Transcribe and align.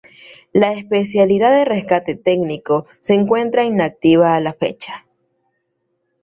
La 0.51 0.71
especialidad 0.73 1.51
de 1.51 1.63
Rescate 1.63 2.15
Tecnico 2.15 2.87
se 3.01 3.13
encuentra 3.13 3.65
inactiva 3.65 4.35
a 4.35 4.39
la 4.39 4.51
fecha. 4.53 5.05